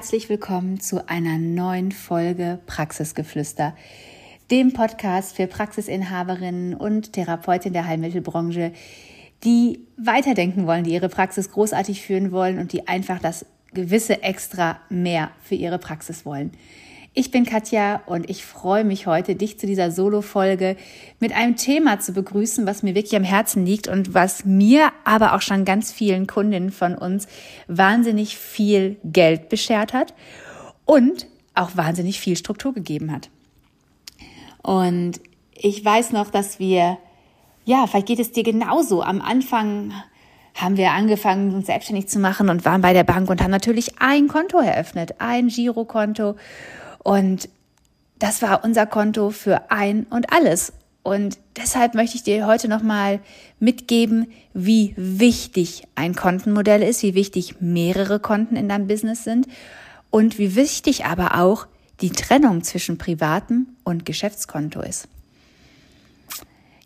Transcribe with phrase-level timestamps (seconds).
[0.00, 3.76] Herzlich willkommen zu einer neuen Folge Praxisgeflüster,
[4.50, 8.72] dem Podcast für Praxisinhaberinnen und Therapeutinnen der Heilmittelbranche,
[9.44, 14.80] die weiterdenken wollen, die ihre Praxis großartig führen wollen und die einfach das gewisse extra
[14.88, 16.52] mehr für ihre Praxis wollen.
[17.12, 20.76] Ich bin Katja und ich freue mich heute, dich zu dieser Solo-Folge
[21.18, 25.34] mit einem Thema zu begrüßen, was mir wirklich am Herzen liegt und was mir, aber
[25.34, 27.26] auch schon ganz vielen Kundinnen von uns
[27.66, 30.14] wahnsinnig viel Geld beschert hat
[30.84, 31.26] und
[31.56, 33.28] auch wahnsinnig viel Struktur gegeben hat.
[34.62, 35.20] Und
[35.52, 36.96] ich weiß noch, dass wir,
[37.64, 39.02] ja, vielleicht geht es dir genauso.
[39.02, 39.92] Am Anfang
[40.54, 44.00] haben wir angefangen, uns selbstständig zu machen und waren bei der Bank und haben natürlich
[44.00, 46.36] ein Konto eröffnet, ein Girokonto
[47.02, 47.48] und
[48.18, 50.72] das war unser Konto für ein und alles.
[51.02, 53.20] Und deshalb möchte ich dir heute nochmal
[53.58, 59.46] mitgeben, wie wichtig ein Kontenmodell ist, wie wichtig mehrere Konten in deinem Business sind
[60.10, 61.66] und wie wichtig aber auch
[62.02, 65.08] die Trennung zwischen privatem und Geschäftskonto ist.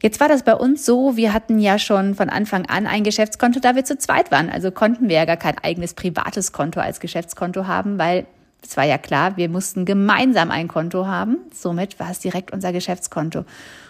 [0.01, 3.59] Jetzt war das bei uns so, wir hatten ja schon von Anfang an ein Geschäftskonto,
[3.59, 4.51] da wir zu zweit waren.
[4.51, 8.27] Also konnten wir ja gar kein eigenes privates Konto als Geschäftskonto haben, weil
[8.67, 11.39] es war ja klar, wir mussten gemeinsam ein Konto haben.
[11.53, 13.45] Somit war es direkt unser Geschäftskonto.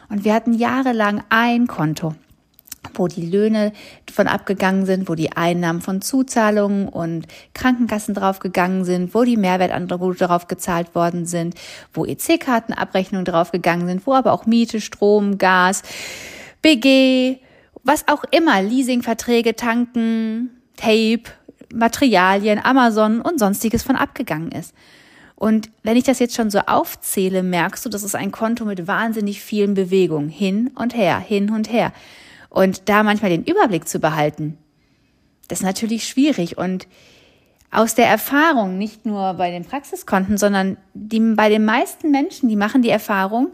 [0.09, 2.15] Und wir hatten jahrelang ein Konto
[2.93, 3.73] wo die Löhne
[4.13, 10.27] von abgegangen sind, wo die Einnahmen von Zuzahlungen und Krankenkassen draufgegangen sind, wo die Mehrwertangebote
[10.27, 11.55] drauf gezahlt worden sind,
[11.93, 15.83] wo EC-Kartenabrechnungen draufgegangen sind, wo aber auch Miete, Strom, Gas,
[16.61, 17.39] BG,
[17.83, 21.25] was auch immer, Leasingverträge, Tanken, Tape,
[21.75, 24.75] Materialien, Amazon und sonstiges von abgegangen ist.
[25.37, 28.87] Und wenn ich das jetzt schon so aufzähle, merkst du, das ist ein Konto mit
[28.87, 31.93] wahnsinnig vielen Bewegungen, hin und her, hin und her.
[32.51, 34.57] Und da manchmal den Überblick zu behalten,
[35.49, 36.57] das ist natürlich schwierig.
[36.57, 36.87] Und
[37.71, 42.57] aus der Erfahrung, nicht nur bei den Praxiskonten, sondern die, bei den meisten Menschen, die
[42.57, 43.49] machen die Erfahrung,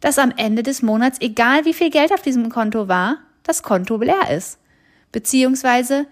[0.00, 3.96] dass am Ende des Monats, egal wie viel Geld auf diesem Konto war, das Konto
[3.96, 4.58] leer ist.
[5.10, 6.06] Beziehungsweise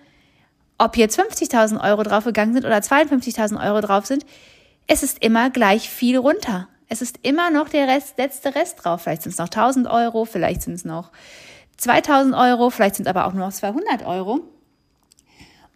[0.79, 4.25] ob jetzt 50.000 Euro draufgegangen sind oder 52.000 Euro drauf sind,
[4.87, 6.69] es ist immer gleich viel runter.
[6.89, 9.03] Es ist immer noch der Rest, letzte Rest drauf.
[9.03, 11.11] Vielleicht sind es noch 1000 Euro, vielleicht sind es noch
[11.79, 14.41] 2000 Euro, vielleicht sind es aber auch nur noch 200 Euro.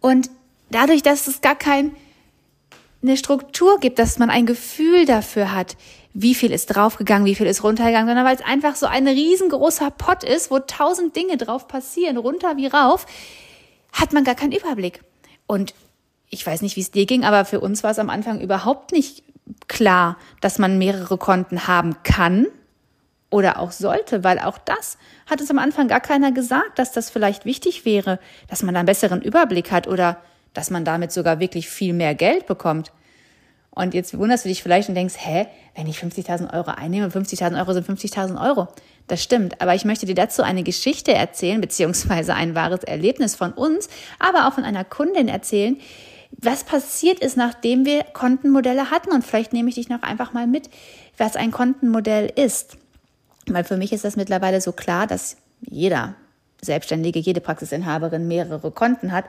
[0.00, 0.31] Und
[0.70, 1.92] dadurch, dass es gar keine
[3.15, 5.76] Struktur gibt, dass man ein Gefühl dafür hat,
[6.15, 9.91] wie viel ist draufgegangen, wie viel ist runtergegangen, sondern weil es einfach so ein riesengroßer
[9.91, 13.06] Pott ist, wo tausend Dinge drauf passieren, runter wie rauf,
[14.00, 15.03] hat man gar keinen Überblick.
[15.47, 15.75] Und
[16.31, 18.92] ich weiß nicht, wie es dir ging, aber für uns war es am Anfang überhaupt
[18.92, 19.22] nicht
[19.66, 22.47] klar, dass man mehrere Konten haben kann
[23.31, 27.10] oder auch sollte, weil auch das hat es am Anfang gar keiner gesagt, dass das
[27.10, 30.19] vielleicht wichtig wäre, dass man da einen besseren Überblick hat oder
[30.54, 32.92] dass man damit sogar wirklich viel mehr Geld bekommt.
[33.70, 37.59] Und jetzt wunderst du dich vielleicht und denkst, hä, wenn ich 50.000 Euro einnehme, 50.000
[37.59, 38.69] Euro sind 50.000 Euro.
[39.09, 39.61] Das stimmt.
[39.61, 43.89] Aber ich möchte dir dazu eine Geschichte erzählen, beziehungsweise ein wahres Erlebnis von uns,
[44.19, 45.79] aber auch von einer Kundin erzählen,
[46.31, 49.11] was passiert ist, nachdem wir Kontenmodelle hatten.
[49.11, 50.69] Und vielleicht nehme ich dich noch einfach mal mit,
[51.17, 52.77] was ein Kontenmodell ist.
[53.47, 56.15] Weil für mich ist das mittlerweile so klar, dass jeder
[56.61, 59.25] Selbstständige, jede Praxisinhaberin mehrere Konten hat,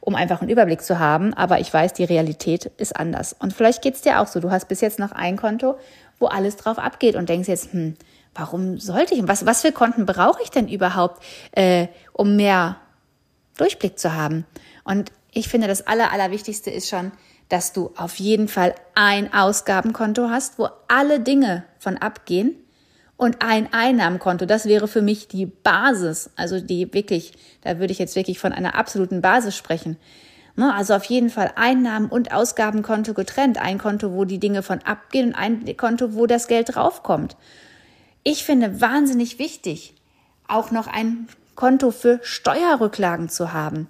[0.00, 1.34] um einfach einen Überblick zu haben.
[1.34, 3.36] Aber ich weiß, die Realität ist anders.
[3.38, 4.40] Und vielleicht geht es dir auch so.
[4.40, 5.78] Du hast bis jetzt noch ein Konto,
[6.18, 7.94] wo alles drauf abgeht und denkst jetzt, hm,
[8.34, 9.26] warum sollte ich?
[9.26, 11.22] Was, was für Konten brauche ich denn überhaupt,
[11.52, 12.76] äh, um mehr
[13.56, 14.46] Durchblick zu haben?
[14.84, 17.12] Und ich finde, das Aller, Allerwichtigste ist schon,
[17.48, 22.54] dass du auf jeden Fall ein Ausgabenkonto hast, wo alle Dinge von abgehen
[23.16, 24.46] und ein Einnahmenkonto.
[24.46, 26.30] Das wäre für mich die Basis.
[26.36, 29.98] Also die wirklich, da würde ich jetzt wirklich von einer absoluten Basis sprechen.
[30.56, 33.58] Ne, also auf jeden Fall Einnahmen- und Ausgabenkonto getrennt.
[33.58, 37.36] Ein Konto, wo die Dinge von abgehen und ein Konto, wo das Geld draufkommt.
[38.22, 39.94] Ich finde wahnsinnig wichtig,
[40.46, 43.88] auch noch ein Konto für Steuerrücklagen zu haben.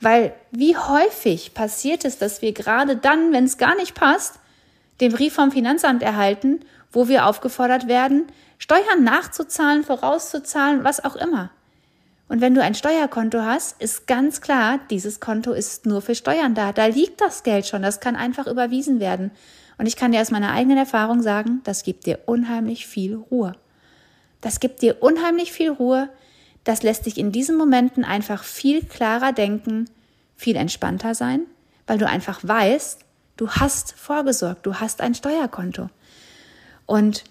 [0.00, 4.38] Weil wie häufig passiert es, dass wir gerade dann, wenn es gar nicht passt,
[5.00, 6.60] den Brief vom Finanzamt erhalten,
[6.92, 8.26] wo wir aufgefordert werden,
[8.58, 11.50] Steuern nachzuzahlen, vorauszuzahlen, was auch immer.
[12.28, 16.54] Und wenn du ein Steuerkonto hast, ist ganz klar, dieses Konto ist nur für Steuern
[16.54, 16.72] da.
[16.72, 19.30] Da liegt das Geld schon, das kann einfach überwiesen werden.
[19.78, 23.54] Und ich kann dir aus meiner eigenen Erfahrung sagen, das gibt dir unheimlich viel Ruhe.
[24.40, 26.08] Das gibt dir unheimlich viel Ruhe.
[26.64, 29.88] Das lässt dich in diesen Momenten einfach viel klarer denken,
[30.36, 31.42] viel entspannter sein,
[31.86, 33.00] weil du einfach weißt,
[33.36, 35.88] du hast vorgesorgt, du hast ein Steuerkonto.
[36.86, 37.24] Und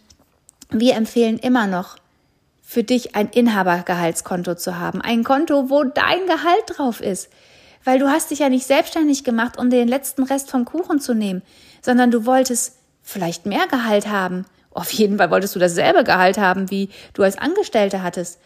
[0.69, 1.97] wir empfehlen immer noch,
[2.61, 5.01] für dich ein Inhabergehaltskonto zu haben.
[5.01, 7.29] Ein Konto, wo dein Gehalt drauf ist.
[7.85, 11.13] Weil du hast dich ja nicht selbstständig gemacht, um den letzten Rest vom Kuchen zu
[11.13, 11.41] nehmen,
[11.81, 14.45] sondern du wolltest vielleicht mehr Gehalt haben.
[14.71, 18.39] Auf jeden Fall wolltest du dasselbe Gehalt haben, wie du als Angestellte hattest.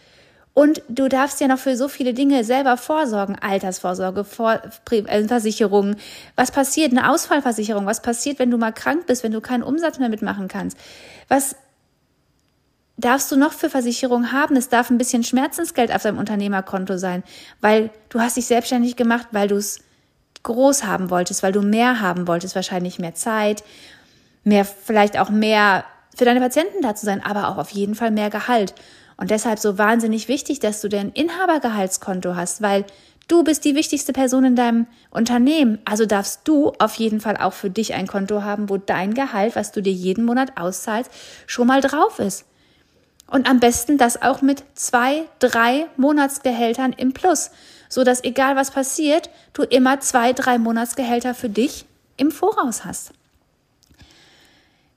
[0.54, 3.38] Und du darfst ja noch für so viele Dinge selber vorsorgen.
[3.39, 4.62] Altersvorsorge, Vor
[4.92, 5.95] äh, Versicherungen.
[6.36, 6.92] Was passiert?
[6.92, 7.86] Eine Ausfallversicherung.
[7.86, 10.77] Was passiert, wenn du mal krank bist, wenn du keinen Umsatz mehr mitmachen kannst?
[11.30, 11.56] Was
[12.98, 14.57] darfst du noch für Versicherungen haben?
[14.57, 17.24] Es darf ein bisschen Schmerzensgeld auf deinem Unternehmerkonto sein,
[17.62, 19.80] weil du hast dich selbstständig gemacht, weil du es
[20.44, 23.64] groß haben wolltest, weil du mehr haben wolltest, wahrscheinlich mehr Zeit,
[24.44, 25.86] mehr, vielleicht auch mehr
[26.16, 28.74] für deine Patienten da zu sein, aber auch auf jeden Fall mehr Gehalt.
[29.18, 32.86] Und deshalb so wahnsinnig wichtig, dass du dein Inhabergehaltskonto hast, weil
[33.28, 35.80] du bist die wichtigste Person in deinem Unternehmen.
[35.86, 39.56] Also darfst du auf jeden Fall auch für dich ein Konto haben, wo dein Gehalt,
[39.56, 41.12] was du dir jeden Monat auszahlst,
[41.46, 42.46] schon mal drauf ist.
[43.28, 47.52] Und am besten das auch mit zwei, drei Monatsgehältern im Plus,
[47.92, 51.86] so dass egal was passiert, du immer zwei, drei Monatsgehälter für dich
[52.18, 53.12] im Voraus hast.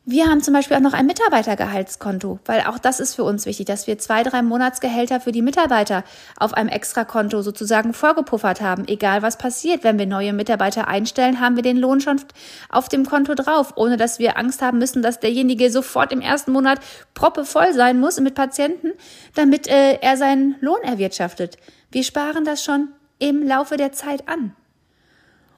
[0.07, 3.65] Wir haben zum Beispiel auch noch ein Mitarbeitergehaltskonto, weil auch das ist für uns wichtig,
[3.65, 6.05] dass wir zwei, drei Monatsgehälter für die Mitarbeiter
[6.37, 8.87] auf einem Extrakonto sozusagen vorgepuffert haben.
[8.87, 12.21] Egal was passiert, wenn wir neue Mitarbeiter einstellen, haben wir den Lohn schon
[12.69, 16.53] auf dem Konto drauf, ohne dass wir Angst haben müssen, dass derjenige sofort im ersten
[16.53, 16.81] Monat
[17.15, 18.93] proppevoll sein muss mit Patienten,
[19.35, 21.57] damit äh, er seinen Lohn erwirtschaftet.
[21.95, 22.89] Wir sparen das schon
[23.21, 24.57] im Laufe der Zeit an.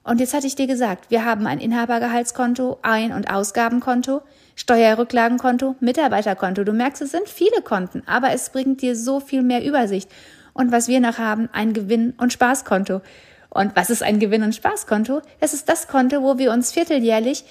[0.02, 4.20] Und jetzt hatte ich dir gesagt, wir haben ein Inhabergehaltskonto, Ein- und Ausgabenkonto,
[4.54, 6.64] Steuerrücklagenkonto, Mitarbeiterkonto.
[6.64, 10.10] Du merkst, es sind viele Konten, aber es bringt dir so viel mehr Übersicht.
[10.52, 13.00] Und was wir noch haben, ein Gewinn- und Spaßkonto.
[13.48, 15.22] Und was ist ein Gewinn- und Spaßkonto?
[15.40, 17.46] Das ist das Konto, wo wir uns vierteljährlich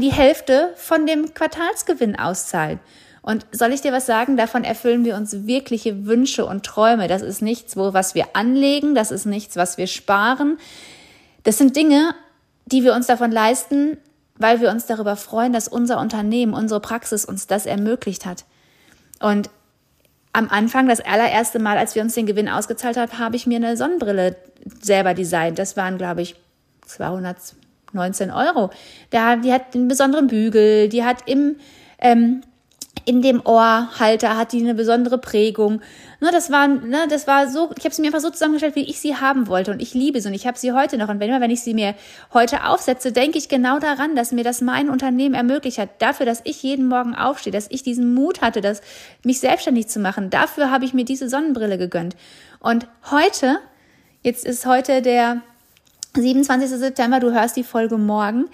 [0.00, 2.80] die Hälfte von dem Quartalsgewinn auszahlen.
[3.22, 4.36] Und soll ich dir was sagen?
[4.36, 7.06] Davon erfüllen wir uns wirkliche Wünsche und Träume.
[7.06, 8.96] Das ist nichts, wo, was wir anlegen.
[8.96, 10.58] Das ist nichts, was wir sparen.
[11.44, 12.14] Das sind Dinge,
[12.66, 13.96] die wir uns davon leisten,
[14.36, 18.44] weil wir uns darüber freuen, dass unser Unternehmen, unsere Praxis uns das ermöglicht hat.
[19.20, 19.50] Und
[20.32, 23.56] am Anfang, das allererste Mal, als wir uns den Gewinn ausgezahlt haben, habe ich mir
[23.56, 24.36] eine Sonnenbrille
[24.80, 25.58] selber designt.
[25.58, 26.34] Das waren, glaube ich,
[26.86, 28.70] 219 Euro.
[29.10, 31.56] Da, die hat einen besonderen Bügel, die hat im
[31.98, 32.42] ähm,
[33.04, 35.80] in dem Ohrhalter hat die eine besondere Prägung.
[36.20, 38.88] Ne, das war, ne, das war so, ich habe sie mir einfach so zusammengestellt, wie
[38.88, 39.70] ich sie haben wollte.
[39.72, 41.08] Und ich liebe sie und ich habe sie heute noch.
[41.08, 41.94] Und wenn wenn ich sie mir
[42.32, 46.00] heute aufsetze, denke ich genau daran, dass mir das mein Unternehmen ermöglicht hat.
[46.00, 48.82] Dafür, dass ich jeden Morgen aufstehe, dass ich diesen Mut hatte, dass,
[49.24, 50.30] mich selbstständig zu machen.
[50.30, 52.16] Dafür habe ich mir diese Sonnenbrille gegönnt.
[52.60, 53.58] Und heute,
[54.22, 55.42] jetzt ist heute der
[56.14, 56.68] 27.
[56.70, 58.48] September, du hörst die Folge morgen,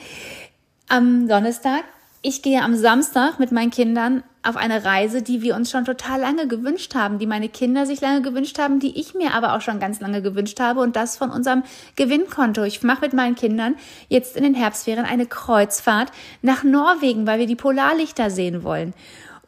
[0.89, 1.85] am Donnerstag
[2.23, 6.21] ich gehe am Samstag mit meinen Kindern auf eine Reise, die wir uns schon total
[6.21, 9.61] lange gewünscht haben, die meine Kinder sich lange gewünscht haben, die ich mir aber auch
[9.61, 11.63] schon ganz lange gewünscht habe und das von unserem
[11.97, 12.63] Gewinnkonto.
[12.65, 13.77] Ich mache mit meinen Kindern
[14.09, 16.11] jetzt in den Herbstferien eine Kreuzfahrt
[16.43, 18.95] nach Norwegen, weil wir die Polarlichter sehen wollen.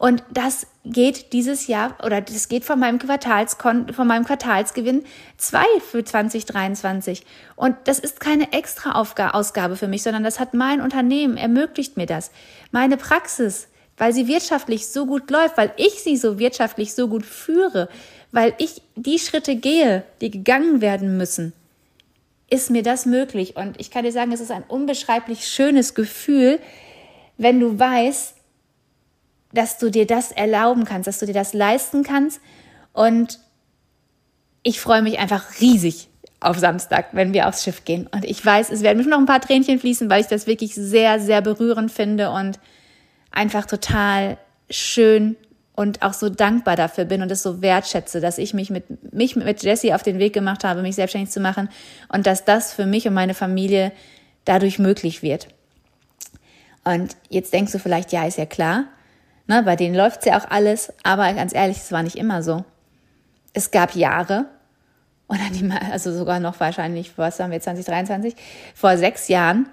[0.01, 5.03] Und das geht dieses Jahr oder das geht von meinem Quartalskon von meinem Quartalsgewinn
[5.37, 7.23] zwei für 2023.
[7.55, 12.07] Und das ist keine extra Ausgabe für mich, sondern das hat mein Unternehmen ermöglicht mir
[12.07, 12.31] das.
[12.71, 13.67] Meine Praxis,
[14.01, 17.87] weil sie wirtschaftlich so gut läuft, weil ich sie so wirtschaftlich so gut führe,
[18.31, 21.53] weil ich die Schritte gehe, die gegangen werden müssen,
[22.49, 23.57] ist mir das möglich.
[23.57, 26.57] Und ich kann dir sagen, es ist ein unbeschreiblich schönes Gefühl,
[27.37, 28.33] wenn du weißt,
[29.53, 32.41] dass du dir das erlauben kannst, dass du dir das leisten kannst.
[32.93, 33.37] Und
[34.63, 36.07] ich freue mich einfach riesig
[36.39, 38.09] auf Samstag, wenn wir aufs Schiff gehen.
[38.11, 40.73] Und ich weiß, es werden bestimmt noch ein paar Tränchen fließen, weil ich das wirklich
[40.73, 42.57] sehr, sehr berührend finde und
[43.31, 44.37] einfach total
[44.69, 45.35] schön
[45.73, 49.35] und auch so dankbar dafür bin und es so wertschätze, dass ich mich mit, mich
[49.35, 51.69] mit Jessie auf den Weg gemacht habe, mich selbstständig zu machen
[52.09, 53.91] und dass das für mich und meine Familie
[54.45, 55.47] dadurch möglich wird.
[56.83, 58.85] Und jetzt denkst du vielleicht, ja, ist ja klar.
[59.47, 62.63] Ne, bei denen läuft's ja auch alles, aber ganz ehrlich, es war nicht immer so.
[63.53, 64.45] Es gab Jahre,
[65.27, 68.35] oder die, also sogar noch wahrscheinlich, was haben wir 2023,
[68.75, 69.67] vor sechs Jahren,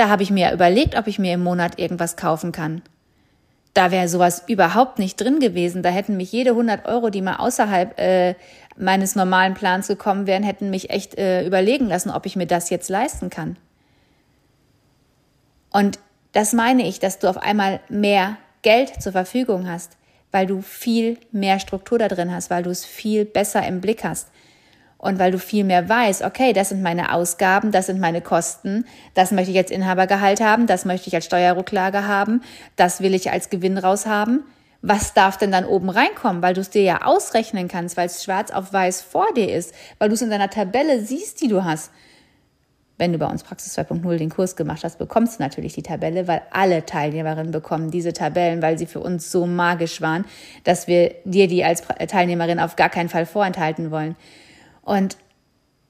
[0.00, 2.80] da habe ich mir überlegt, ob ich mir im Monat irgendwas kaufen kann.
[3.74, 5.82] da wäre sowas überhaupt nicht drin gewesen.
[5.82, 8.34] Da hätten mich jede 100 Euro, die mal außerhalb äh,
[8.76, 12.70] meines normalen Plans gekommen wären, hätten mich echt äh, überlegen lassen, ob ich mir das
[12.70, 13.56] jetzt leisten kann.
[15.70, 16.00] Und
[16.32, 19.98] das meine ich, dass du auf einmal mehr Geld zur Verfügung hast,
[20.32, 24.02] weil du viel mehr Struktur da drin hast, weil du es viel besser im Blick
[24.02, 24.28] hast.
[25.00, 28.84] Und weil du viel mehr weißt, okay, das sind meine Ausgaben, das sind meine Kosten,
[29.14, 32.42] das möchte ich als Inhabergehalt haben, das möchte ich als Steuerrücklage haben,
[32.76, 34.44] das will ich als Gewinn raushaben.
[34.82, 36.42] Was darf denn dann oben reinkommen?
[36.42, 39.74] Weil du es dir ja ausrechnen kannst, weil es schwarz auf weiß vor dir ist,
[39.98, 41.90] weil du es in deiner Tabelle siehst, die du hast.
[42.98, 46.28] Wenn du bei uns Praxis 2.0 den Kurs gemacht hast, bekommst du natürlich die Tabelle,
[46.28, 50.26] weil alle Teilnehmerinnen bekommen diese Tabellen, weil sie für uns so magisch waren,
[50.64, 54.16] dass wir dir die als Teilnehmerin auf gar keinen Fall vorenthalten wollen.
[54.90, 55.16] Und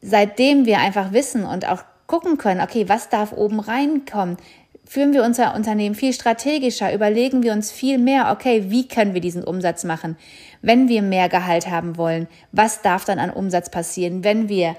[0.03, 4.37] seitdem wir einfach wissen und auch gucken können, okay, was darf oben reinkommen,
[4.85, 9.23] führen wir unser Unternehmen viel strategischer, überlegen wir uns viel mehr, okay, wie können wir
[9.23, 10.19] diesen Umsatz machen?
[10.61, 14.23] Wenn wir mehr Gehalt haben wollen, was darf dann an Umsatz passieren?
[14.23, 14.77] Wenn wir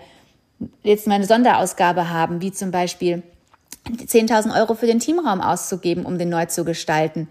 [0.84, 3.24] jetzt mal eine Sonderausgabe haben, wie zum Beispiel
[3.88, 7.28] 10.000 Euro für den Teamraum auszugeben, um den neu zu gestalten.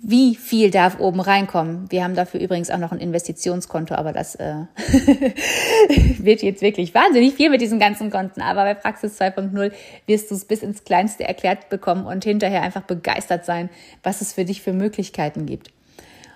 [0.00, 1.90] Wie viel darf oben reinkommen?
[1.90, 4.54] Wir haben dafür übrigens auch noch ein Investitionskonto, aber das äh,
[6.18, 8.40] wird jetzt wirklich wahnsinnig viel mit diesen ganzen Konten.
[8.40, 9.72] Aber bei Praxis 2.0
[10.06, 13.70] wirst du es bis ins Kleinste erklärt bekommen und hinterher einfach begeistert sein,
[14.04, 15.72] was es für dich für Möglichkeiten gibt.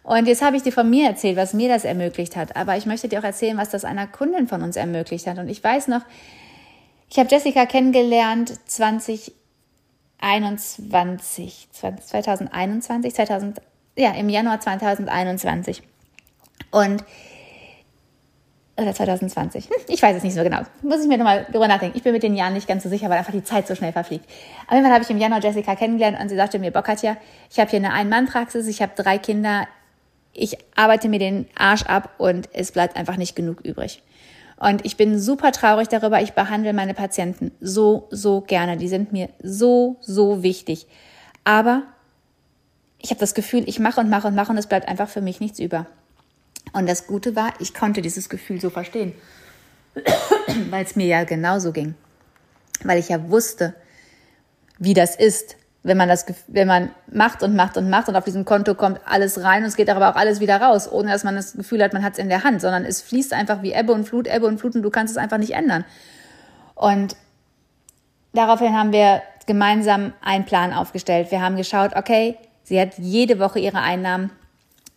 [0.03, 2.57] Und jetzt habe ich dir von mir erzählt, was mir das ermöglicht hat.
[2.57, 5.39] Aber ich möchte dir auch erzählen, was das einer Kundin von uns ermöglicht hat.
[5.39, 6.03] Und ich weiß noch,
[7.09, 8.55] ich habe Jessica kennengelernt
[10.23, 13.61] 2021, 2021, 2000,
[13.97, 15.83] ja, im Januar 2021.
[16.71, 17.05] Und
[18.79, 19.67] oder 2020.
[19.67, 20.61] Hm, ich weiß es nicht so genau.
[20.81, 21.97] Muss ich mir nochmal drüber nachdenken.
[21.97, 23.93] Ich bin mit den Jahren nicht ganz so sicher, weil einfach die Zeit so schnell
[23.93, 24.25] verfliegt.
[24.67, 27.17] Auf jeden Fall habe ich im Januar Jessica kennengelernt und sie sagte mir, Bockatja,
[27.51, 29.67] ich habe hier eine Ein-Mann-Praxis, ich habe drei Kinder,
[30.33, 34.03] ich arbeite mir den Arsch ab und es bleibt einfach nicht genug übrig.
[34.63, 36.23] Und ich bin super traurig darüber.
[36.23, 38.77] Ich behandle meine Patienten so, so gerne.
[38.77, 40.87] Die sind mir so, so wichtig.
[41.43, 41.83] Aber
[43.01, 45.21] ich habe das Gefühl, ich mache und mache und mache und es bleibt einfach für
[45.21, 45.87] mich nichts über.
[46.73, 49.15] Und das Gute war, ich konnte dieses Gefühl so verstehen,
[50.71, 51.97] weil es mir ja genauso ging.
[52.85, 53.75] Weil ich ja wusste,
[54.79, 58.25] wie das ist, wenn man das, wenn man macht und macht und macht und auf
[58.25, 61.25] diesem Konto kommt alles rein und es geht aber auch alles wieder raus, ohne dass
[61.25, 63.73] man das Gefühl hat, man hat es in der Hand, sondern es fließt einfach wie
[63.73, 65.85] Ebbe und Flut, Ebbe und Flut und du kannst es einfach nicht ändern.
[66.75, 67.17] Und
[68.33, 71.33] daraufhin haben wir gemeinsam einen Plan aufgestellt.
[71.33, 74.31] Wir haben geschaut, okay, sie hat jede Woche ihre Einnahmen,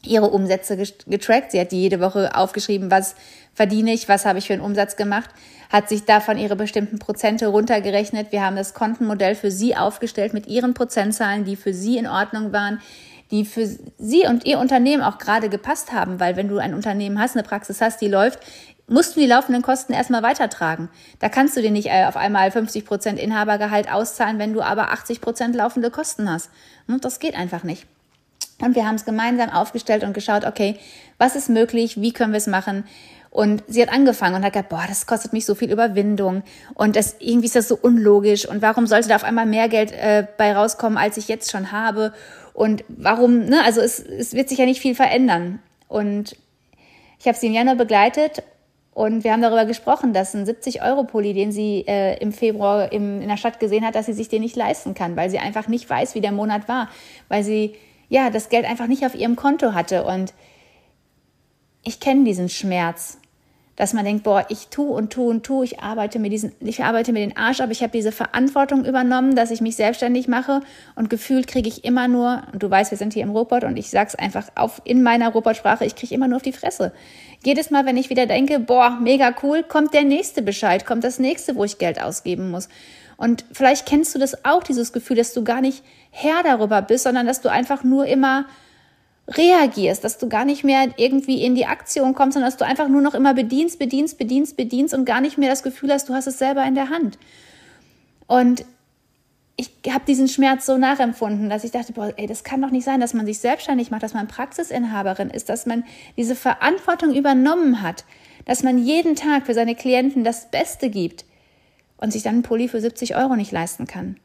[0.08, 1.52] ihre Umsätze getrackt.
[1.52, 3.16] Sie hat jede Woche aufgeschrieben, was
[3.54, 5.30] verdiene ich, was habe ich für einen Umsatz gemacht
[5.72, 8.32] hat sich davon ihre bestimmten Prozente runtergerechnet.
[8.32, 12.54] Wir haben das Kontenmodell für sie aufgestellt mit ihren Prozentzahlen, die für sie in Ordnung
[12.54, 12.82] waren,
[13.32, 17.20] die für sie und ihr Unternehmen auch gerade gepasst haben, weil wenn du ein Unternehmen
[17.20, 18.40] hast, eine Praxis hast, die läuft,
[18.88, 20.90] musst du die laufenden Kosten erstmal weitertragen.
[21.20, 24.92] Da kannst du dir nicht äh, auf einmal 50 Prozent Inhabergehalt auszahlen, wenn du aber
[24.92, 26.52] 80 Prozent laufende Kosten hast.
[26.88, 27.88] Und das geht einfach nicht.
[28.62, 30.78] Und wir haben es gemeinsam aufgestellt und geschaut, okay,
[31.18, 32.86] was ist möglich, wie können wir es machen,
[33.36, 36.44] und sie hat angefangen und hat gesagt, boah, das kostet mich so viel Überwindung.
[36.74, 38.48] Und das irgendwie ist das so unlogisch.
[38.48, 41.74] Und warum sollte da auf einmal mehr Geld äh, bei rauskommen, als ich jetzt schon
[41.74, 42.14] habe?
[42.54, 45.60] Und warum, ne, also es, es wird sich ja nicht viel verändern.
[45.90, 46.38] Und
[47.20, 48.42] ich habe sie im Januar begleitet
[48.94, 53.28] und wir haben darüber gesprochen, dass ein 70-Euro-Pulli, den sie äh, im Februar im, in
[53.28, 55.90] der Stadt gesehen hat, dass sie sich den nicht leisten kann, weil sie einfach nicht
[55.90, 56.88] weiß, wie der Monat war,
[57.28, 57.76] weil sie
[58.10, 60.04] ja das Geld einfach nicht auf ihrem Konto hatte.
[60.04, 60.34] Und
[61.84, 63.20] ich kenne diesen Schmerz
[63.76, 66.84] dass man denkt, boah, ich tu und tu und tu, ich arbeite mir diesen, ich
[66.84, 70.62] arbeite mir den Arsch ab, ich habe diese Verantwortung übernommen, dass ich mich selbstständig mache
[70.96, 73.78] und gefühlt kriege ich immer nur, und du weißt, wir sind hier im Robot und
[73.78, 76.94] ich sag's einfach auf in meiner Robotsprache, ich kriege immer nur auf die Fresse.
[77.44, 81.20] Jedes Mal, wenn ich wieder denke, boah, mega cool, kommt der nächste Bescheid, kommt das
[81.20, 82.70] nächste, wo ich Geld ausgeben muss.
[83.18, 87.04] Und vielleicht kennst du das auch, dieses Gefühl, dass du gar nicht Herr darüber bist,
[87.04, 88.46] sondern dass du einfach nur immer
[89.28, 92.88] reagierst, dass du gar nicht mehr irgendwie in die Aktion kommst, sondern dass du einfach
[92.88, 96.14] nur noch immer bedienst, bedienst, bedienst, bedienst und gar nicht mehr das Gefühl hast, du
[96.14, 97.18] hast es selber in der Hand.
[98.28, 98.66] Und
[99.58, 102.84] ich habe diesen Schmerz so nachempfunden, dass ich dachte, boah, ey, das kann doch nicht
[102.84, 105.86] sein, dass man sich selbstständig macht, dass man Praxisinhaberin ist, dass man
[106.18, 108.04] diese Verantwortung übernommen hat,
[108.46, 111.26] dass man jeden Tag für seine Klienten das Beste gibt
[111.98, 114.18] und sich dann einen Pulli für 70 Euro nicht leisten kann.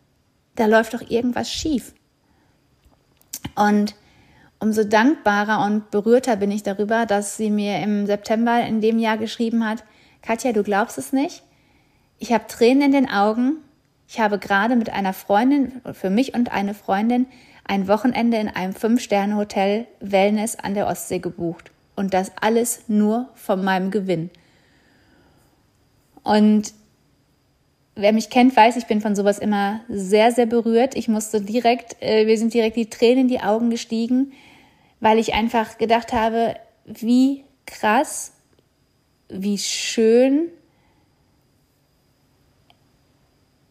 [0.57, 1.95] Da läuft doch irgendwas schief.
[3.55, 3.95] Und
[4.59, 9.17] umso dankbarer und berührter bin ich darüber, dass sie mir im September in dem Jahr
[9.17, 9.85] geschrieben hat,
[10.23, 11.43] Katja, du glaubst es nicht?
[12.19, 13.57] Ich habe Tränen in den Augen.
[14.07, 17.27] Ich habe gerade mit einer Freundin, für mich und eine Freundin,
[17.65, 21.71] ein Wochenende in einem Fünf-Sterne-Hotel Wellness an der Ostsee gebucht.
[21.97, 24.31] Und das alles nur von meinem Gewinn.
[26.23, 26.75] Und
[28.01, 30.97] wer mich kennt, weiß, ich bin von sowas immer sehr, sehr berührt.
[30.97, 34.33] Ich musste direkt, äh, wir sind direkt die Tränen in die Augen gestiegen,
[35.01, 36.55] weil ich einfach gedacht habe,
[36.85, 38.33] wie krass,
[39.29, 40.49] wie schön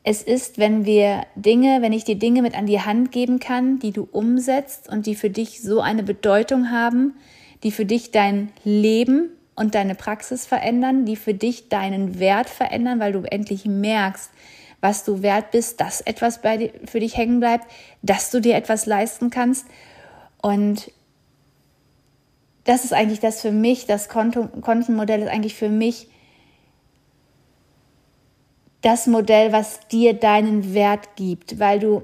[0.03, 3.79] es ist, wenn wir Dinge, wenn ich dir Dinge mit an die Hand geben kann,
[3.79, 7.15] die du umsetzt und die für dich so eine Bedeutung haben,
[7.63, 9.29] die für dich dein Leben
[9.59, 14.31] und deine Praxis verändern, die für dich deinen Wert verändern, weil du endlich merkst,
[14.79, 17.69] was du wert bist, dass etwas bei dir, für dich hängen bleibt,
[18.01, 19.67] dass du dir etwas leisten kannst.
[20.41, 20.89] Und
[22.63, 26.07] das ist eigentlich das für mich, das Konto, Kontenmodell ist eigentlich für mich
[28.79, 32.03] das Modell, was dir deinen Wert gibt, weil du,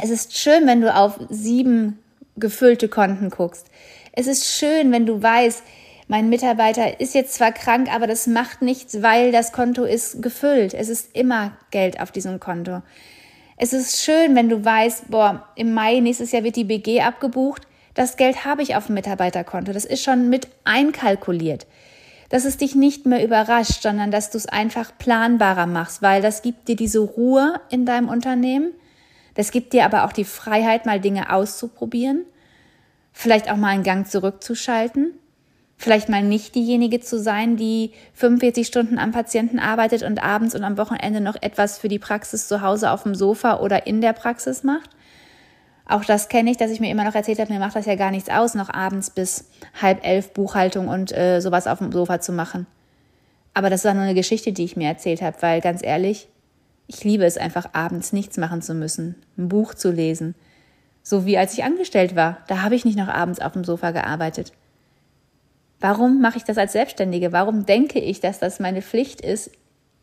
[0.00, 1.98] es ist schön, wenn du auf sieben
[2.36, 3.66] gefüllte Konten guckst.
[4.12, 5.64] Es ist schön, wenn du weißt,
[6.10, 10.74] mein Mitarbeiter ist jetzt zwar krank, aber das macht nichts, weil das Konto ist gefüllt.
[10.74, 12.82] Es ist immer Geld auf diesem Konto.
[13.56, 17.62] Es ist schön, wenn du weißt, boah, im Mai nächstes Jahr wird die BG abgebucht.
[17.94, 19.72] Das Geld habe ich auf dem Mitarbeiterkonto.
[19.72, 21.66] Das ist schon mit einkalkuliert
[22.30, 26.42] dass es dich nicht mehr überrascht, sondern dass du es einfach planbarer machst, weil das
[26.42, 28.70] gibt dir diese Ruhe in deinem Unternehmen.
[29.34, 32.24] Das gibt dir aber auch die Freiheit, mal Dinge auszuprobieren,
[33.12, 35.12] vielleicht auch mal einen Gang zurückzuschalten,
[35.80, 40.62] vielleicht mal nicht diejenige zu sein, die 45 Stunden am Patienten arbeitet und abends und
[40.62, 44.12] am Wochenende noch etwas für die Praxis zu Hause auf dem Sofa oder in der
[44.12, 44.90] Praxis macht,
[45.90, 47.96] auch das kenne ich, dass ich mir immer noch erzählt habe, mir macht das ja
[47.96, 52.20] gar nichts aus, noch abends bis halb elf Buchhaltung und äh, sowas auf dem Sofa
[52.20, 52.66] zu machen.
[53.54, 56.28] Aber das war nur eine Geschichte, die ich mir erzählt habe, weil ganz ehrlich,
[56.86, 60.36] ich liebe es einfach abends nichts machen zu müssen, ein Buch zu lesen.
[61.02, 63.90] So wie als ich angestellt war, da habe ich nicht noch abends auf dem Sofa
[63.90, 64.52] gearbeitet.
[65.80, 67.32] Warum mache ich das als Selbstständige?
[67.32, 69.50] Warum denke ich, dass das meine Pflicht ist,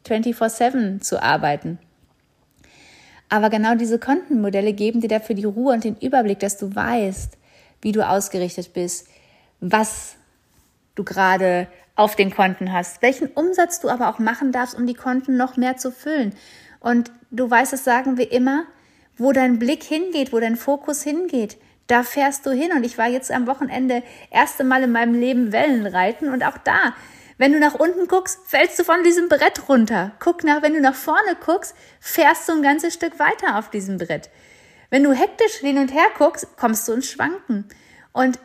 [0.05, 1.77] 24/7 zu arbeiten?
[3.29, 7.37] Aber genau diese Kontenmodelle geben dir dafür die Ruhe und den Überblick, dass du weißt,
[7.81, 9.07] wie du ausgerichtet bist,
[9.59, 10.15] was
[10.95, 14.93] du gerade auf den Konten hast, welchen Umsatz du aber auch machen darfst, um die
[14.93, 16.33] Konten noch mehr zu füllen.
[16.79, 18.63] Und du weißt, das sagen wir immer,
[19.17, 22.71] wo dein Blick hingeht, wo dein Fokus hingeht, da fährst du hin.
[22.73, 26.93] Und ich war jetzt am Wochenende erste Mal in meinem Leben Wellenreiten und auch da
[27.37, 30.13] wenn du nach unten guckst, fällst du von diesem Brett runter.
[30.19, 33.97] Guck nach, wenn du nach vorne guckst, fährst du ein ganzes Stück weiter auf diesem
[33.97, 34.29] Brett.
[34.89, 37.65] Wenn du hektisch hin und her guckst, kommst du ins Schwanken.
[38.11, 38.39] Und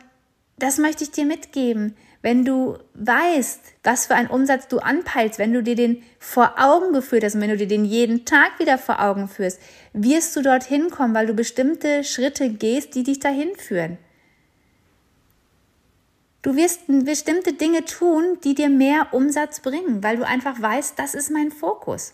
[0.57, 1.97] das möchte ich dir mitgeben.
[2.23, 6.93] Wenn du weißt, was für einen Umsatz du anpeilst, wenn du dir den vor Augen
[6.93, 9.59] geführt hast und wenn du dir den jeden Tag wieder vor Augen führst,
[9.91, 13.97] wirst du dorthin kommen, weil du bestimmte Schritte gehst, die dich dahin führen.
[16.43, 21.15] Du wirst bestimmte Dinge tun, die dir mehr Umsatz bringen, weil du einfach weißt, das
[21.15, 22.13] ist mein Fokus.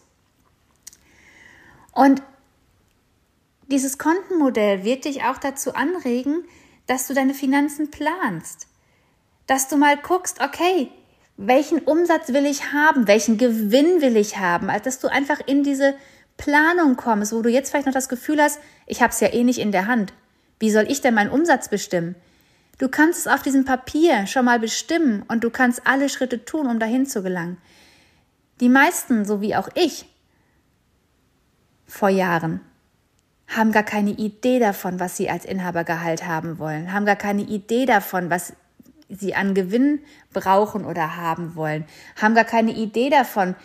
[1.93, 2.23] Und
[3.67, 6.45] dieses Kontenmodell wird dich auch dazu anregen,
[6.87, 8.65] dass du deine Finanzen planst.
[9.49, 10.91] Dass du mal guckst, okay,
[11.35, 15.63] welchen Umsatz will ich haben, welchen Gewinn will ich haben, also dass du einfach in
[15.63, 15.95] diese
[16.38, 19.43] Planung kommst, wo du jetzt vielleicht noch das Gefühl hast, ich habe es ja eh
[19.43, 20.13] nicht in der Hand.
[20.59, 22.13] Wie soll ich denn meinen Umsatz bestimmen?
[22.77, 26.67] Du kannst es auf diesem Papier schon mal bestimmen und du kannst alle Schritte tun,
[26.67, 27.57] um dahin zu gelangen.
[28.59, 30.05] Die meisten, so wie auch ich,
[31.88, 32.62] vor Jahren,
[33.47, 37.88] haben gar keine Idee davon, was sie als Inhabergehalt haben wollen, haben gar keine Idee
[37.88, 38.53] davon, was
[39.09, 39.99] sie an Gewinn
[40.33, 41.85] brauchen oder haben wollen,
[42.21, 43.55] haben gar keine Idee davon,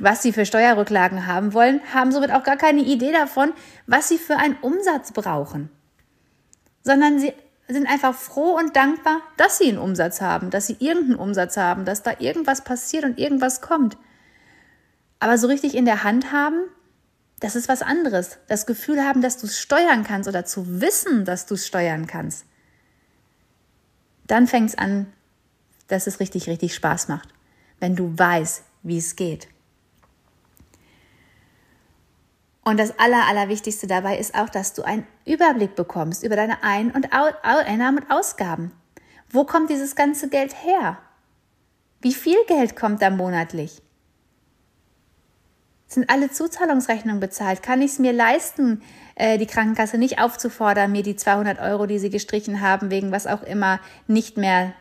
[0.00, 3.52] was sie für Steuerrücklagen haben wollen, haben somit auch gar keine Idee davon,
[3.86, 5.70] was sie für einen Umsatz brauchen,
[6.82, 7.32] sondern sie
[7.68, 11.84] sind einfach froh und dankbar, dass sie einen Umsatz haben, dass sie irgendeinen Umsatz haben,
[11.84, 13.98] dass da irgendwas passiert und irgendwas kommt.
[15.20, 16.62] Aber so richtig in der Hand haben,
[17.40, 18.38] das ist was anderes.
[18.48, 22.06] Das Gefühl haben, dass du es steuern kannst oder zu wissen, dass du es steuern
[22.06, 22.46] kannst.
[24.28, 25.12] Dann fängt es an,
[25.88, 27.30] dass es richtig, richtig Spaß macht,
[27.80, 29.48] wenn du weißt, wie es geht.
[32.62, 36.90] Und das Aller, Allerwichtigste dabei ist auch, dass du einen Überblick bekommst über deine Ein-
[36.90, 38.72] und Einnahmen und Ausgaben.
[39.30, 40.98] Wo kommt dieses ganze Geld her?
[42.02, 43.80] Wie viel Geld kommt da monatlich?
[45.88, 47.62] Sind alle Zuzahlungsrechnungen bezahlt?
[47.62, 48.82] Kann ich es mir leisten,
[49.14, 53.26] äh, die Krankenkasse nicht aufzufordern, mir die 200 Euro, die sie gestrichen haben, wegen was
[53.26, 54.74] auch immer, nicht mehr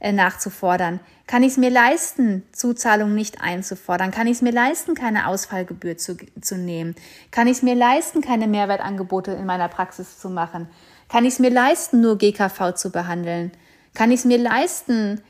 [0.00, 1.00] äh, nachzufordern?
[1.26, 4.10] Kann ich es mir leisten, Zuzahlungen nicht einzufordern?
[4.10, 6.94] Kann ich es mir leisten, keine Ausfallgebühr zu, zu nehmen?
[7.30, 10.68] Kann ich es mir leisten, keine Mehrwertangebote in meiner Praxis zu machen?
[11.08, 13.50] Kann ich es mir leisten, nur GKV zu behandeln?
[13.94, 15.22] Kann ich es mir leisten,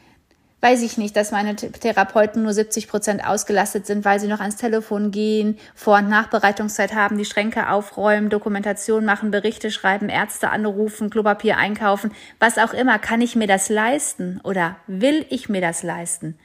[0.61, 4.57] weiß ich nicht, dass meine Therapeuten nur 70 Prozent ausgelastet sind, weil sie noch ans
[4.57, 11.09] Telefon gehen, Vor- und Nachbereitungszeit haben, die Schränke aufräumen, Dokumentation machen, Berichte schreiben, Ärzte anrufen,
[11.09, 12.99] Klopapier einkaufen, was auch immer.
[12.99, 16.38] Kann ich mir das leisten oder will ich mir das leisten?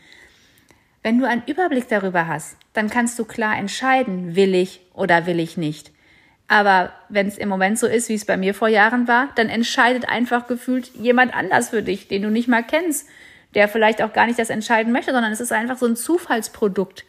[1.04, 5.39] Wenn du einen Überblick darüber hast, dann kannst du klar entscheiden, will ich oder will
[5.39, 5.91] ich nicht.
[6.47, 9.49] Aber wenn es im Moment so ist, wie es bei mir vor Jahren war, dann
[9.49, 13.08] entscheidet einfach gefühlt jemand anders für dich, den du nicht mal kennst
[13.55, 17.05] der vielleicht auch gar nicht das entscheiden möchte, sondern es ist einfach so ein Zufallsprodukt.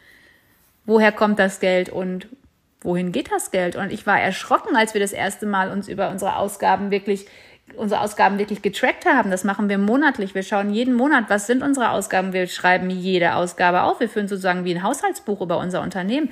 [0.85, 2.27] Woher kommt das Geld und
[2.81, 3.75] wohin geht das Geld?
[3.75, 7.27] Und ich war erschrocken, als wir das erste Mal uns über unsere Ausgaben wirklich
[7.75, 9.29] unsere Ausgaben wirklich getrackt haben.
[9.29, 10.33] Das machen wir monatlich.
[10.33, 12.31] Wir schauen jeden Monat, was sind unsere Ausgaben.
[12.31, 13.99] Wir schreiben jede Ausgabe auf.
[13.99, 16.31] Wir führen sozusagen wie ein Haushaltsbuch über unser Unternehmen.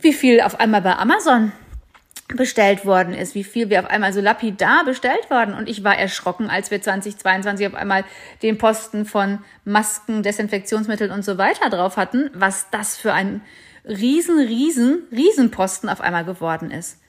[0.00, 1.52] Wie viel auf einmal bei Amazon
[2.28, 5.54] bestellt worden ist, wie viel wir auf einmal so lapidar bestellt worden.
[5.54, 8.04] Und ich war erschrocken, als wir 2022 auf einmal
[8.42, 13.42] den Posten von Masken, Desinfektionsmitteln und so weiter drauf hatten, was das für ein
[13.84, 17.00] riesen, riesen, Riesenposten auf einmal geworden ist.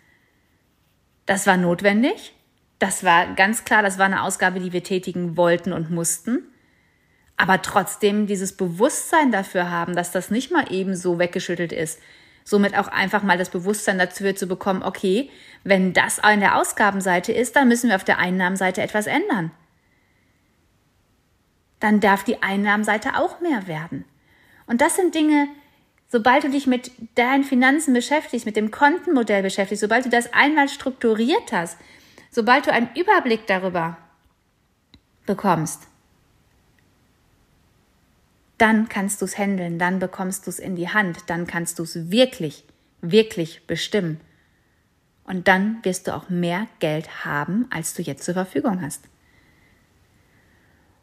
[1.26, 2.36] Das war notwendig.
[2.80, 6.44] Das war ganz klar, das war eine Ausgabe, die wir tätigen wollten und mussten.
[7.38, 12.00] Aber trotzdem dieses Bewusstsein dafür haben, dass das nicht mal eben so weggeschüttelt ist,
[12.44, 15.30] somit auch einfach mal das Bewusstsein dafür zu bekommen, okay,
[15.64, 19.52] wenn das an der Ausgabenseite ist, dann müssen wir auf der Einnahmenseite etwas ändern.
[21.80, 24.06] Dann darf die Einnahmenseite auch mehr werden.
[24.68, 25.48] Und das sind Dinge,
[26.08, 30.70] sobald du dich mit deinen Finanzen beschäftigst, mit dem Kontenmodell beschäftigst, sobald du das einmal
[30.70, 31.78] strukturiert hast,
[32.32, 33.98] sobald du einen Überblick darüber
[35.26, 35.88] bekommst,
[38.64, 41.84] dann kannst du es handeln, dann bekommst du es in die Hand, dann kannst du
[41.84, 42.64] es wirklich,
[43.02, 44.22] wirklich bestimmen.
[45.26, 49.04] Und dann wirst du auch mehr Geld haben, als du jetzt zur Verfügung hast.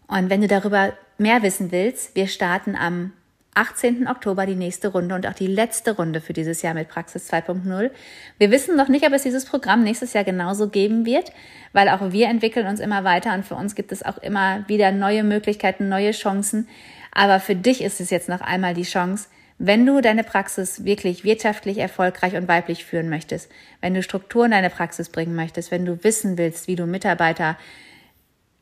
[0.07, 3.13] Und wenn du darüber mehr wissen willst, wir starten am
[3.55, 4.09] 18.
[4.09, 7.91] Oktober die nächste Runde und auch die letzte Runde für dieses Jahr mit Praxis 2.0.
[8.39, 11.31] Wir wissen noch nicht, ob es dieses Programm nächstes Jahr genauso geben wird,
[11.75, 14.93] weil auch wir entwickeln uns immer weiter und für uns gibt es auch immer wieder
[14.93, 16.67] neue Möglichkeiten, neue Chancen.
[17.13, 21.23] Aber für dich ist es jetzt noch einmal die Chance, wenn du deine Praxis wirklich
[21.23, 23.51] wirtschaftlich erfolgreich und weiblich führen möchtest,
[23.83, 27.59] wenn du Strukturen in deine Praxis bringen möchtest, wenn du wissen willst, wie du Mitarbeiter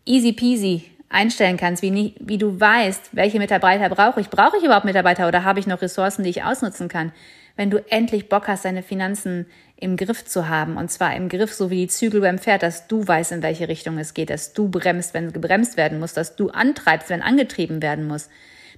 [0.05, 4.29] easy peasy einstellen kannst, wie, wie du weißt, welche Mitarbeiter brauche ich.
[4.29, 7.13] Brauche ich überhaupt Mitarbeiter oder habe ich noch Ressourcen, die ich ausnutzen kann?
[7.59, 11.53] Wenn du endlich Bock hast, deine Finanzen im Griff zu haben, und zwar im Griff,
[11.53, 14.53] so wie die Zügel beim Pferd, dass du weißt, in welche Richtung es geht, dass
[14.53, 18.29] du bremst, wenn gebremst werden muss, dass du antreibst, wenn angetrieben werden muss,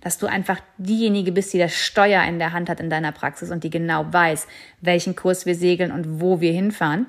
[0.01, 3.51] dass du einfach diejenige bist, die das Steuer in der Hand hat in deiner Praxis
[3.51, 4.47] und die genau weiß,
[4.81, 7.05] welchen Kurs wir segeln und wo wir hinfahren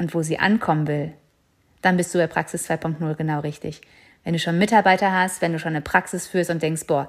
[0.00, 1.12] und wo sie ankommen will.
[1.82, 3.82] Dann bist du bei Praxis 2.0 genau richtig.
[4.24, 7.08] Wenn du schon Mitarbeiter hast, wenn du schon eine Praxis führst und denkst, boah,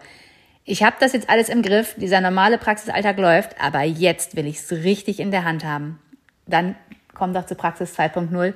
[0.69, 4.58] ich habe das jetzt alles im Griff, dieser normale Praxisalltag läuft, aber jetzt will ich
[4.58, 5.97] es richtig in der Hand haben.
[6.45, 6.75] Dann
[7.13, 8.53] komm doch zu Praxis 2.0.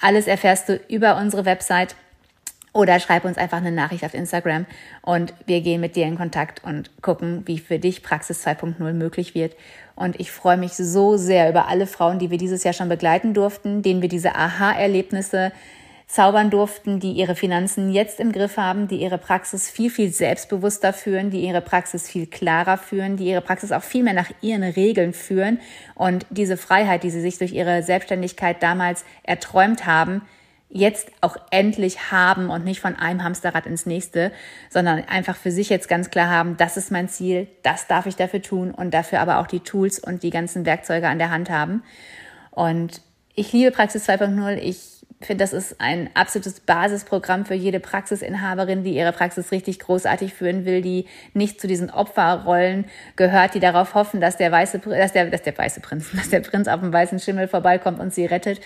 [0.00, 1.94] Alles erfährst du über unsere Website
[2.72, 4.66] oder schreib uns einfach eine Nachricht auf Instagram
[5.02, 9.36] und wir gehen mit dir in Kontakt und gucken, wie für dich Praxis 2.0 möglich
[9.36, 9.54] wird.
[9.94, 13.32] Und ich freue mich so sehr über alle Frauen, die wir dieses Jahr schon begleiten
[13.32, 15.52] durften, denen wir diese Aha-Erlebnisse
[16.06, 20.92] zaubern durften, die ihre Finanzen jetzt im Griff haben, die ihre Praxis viel, viel selbstbewusster
[20.92, 24.62] führen, die ihre Praxis viel klarer führen, die ihre Praxis auch viel mehr nach ihren
[24.62, 25.60] Regeln führen
[25.94, 30.22] und diese Freiheit, die sie sich durch ihre Selbstständigkeit damals erträumt haben,
[30.68, 34.32] jetzt auch endlich haben und nicht von einem Hamsterrad ins nächste,
[34.70, 38.16] sondern einfach für sich jetzt ganz klar haben, das ist mein Ziel, das darf ich
[38.16, 41.48] dafür tun und dafür aber auch die Tools und die ganzen Werkzeuge an der Hand
[41.48, 41.84] haben.
[42.50, 43.02] Und
[43.36, 44.56] ich liebe Praxis 2.0.
[44.56, 50.34] Ich finde, das ist ein absolutes Basisprogramm für jede Praxisinhaberin, die ihre Praxis richtig großartig
[50.34, 55.12] führen will, die nicht zu diesen Opferrollen gehört, die darauf hoffen, dass der weiße, dass
[55.12, 58.26] der, dass der weiße Prinz, dass der Prinz auf dem weißen Schimmel vorbeikommt und sie
[58.26, 58.60] rettet,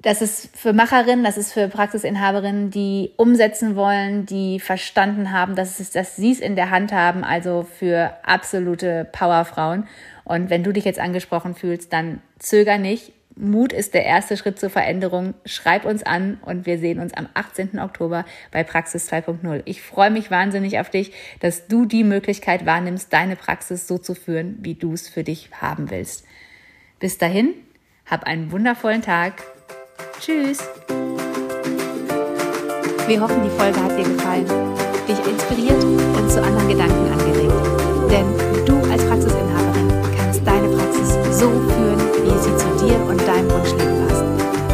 [0.00, 5.80] das ist für Macherinnen, das ist für Praxisinhaberinnen, die umsetzen wollen, die verstanden haben, dass,
[5.80, 9.88] es, dass sie es in der Hand haben, also für absolute Powerfrauen.
[10.24, 13.12] Und wenn du dich jetzt angesprochen fühlst, dann zöger nicht.
[13.38, 15.34] Mut ist der erste Schritt zur Veränderung.
[15.44, 17.78] Schreib uns an und wir sehen uns am 18.
[17.78, 19.62] Oktober bei Praxis 2.0.
[19.64, 24.14] Ich freue mich wahnsinnig auf dich, dass du die Möglichkeit wahrnimmst, deine Praxis so zu
[24.14, 26.24] führen, wie du es für dich haben willst.
[26.98, 27.54] Bis dahin,
[28.06, 29.34] hab einen wundervollen Tag
[30.20, 30.58] Tschüss.
[33.06, 34.46] Wir hoffen, die Folge hat dir gefallen,
[35.08, 37.52] dich inspiriert und zu anderen Gedanken angeregt.
[38.10, 38.77] Denn du
[42.58, 44.24] zu dir und deinem Wunschleben passt.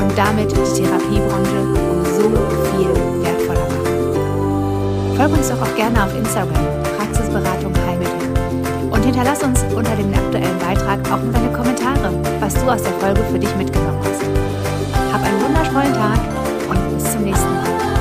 [0.02, 2.28] Und damit die Therapiebranche um so
[2.72, 2.90] viel
[3.22, 5.16] wertvoller machen.
[5.16, 6.66] Folge uns doch auch gerne auf Instagram,
[6.96, 8.90] Praxisberatung Heilmittel.
[8.90, 12.92] Und hinterlass uns unter dem aktuellen Beitrag auch nur deine Kommentare, was du aus der
[12.94, 14.22] Folge für dich mitgenommen hast.
[15.12, 16.20] Hab einen wundervollen Tag
[16.68, 17.93] und bis zum nächsten Mal.